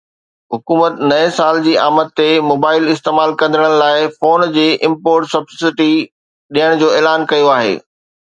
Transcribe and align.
حڪومت 0.53 0.93
نئين 1.09 1.27
سال 1.39 1.59
جي 1.65 1.73
آمد 1.81 2.07
تي 2.19 2.25
موبائيل 2.51 2.87
استعمال 2.93 3.35
ڪندڙن 3.41 3.75
لاءِ 3.81 4.09
فون 4.15 4.45
جي 4.57 4.65
امپورٽ 4.89 5.29
سبسڊي 5.35 5.91
ڏيڻ 6.59 6.75
جو 6.81 6.89
اعلان 6.97 7.29
ڪيو 7.35 7.55
آهي 7.61 7.77